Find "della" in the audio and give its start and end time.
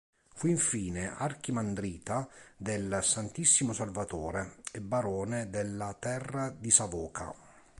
5.51-5.93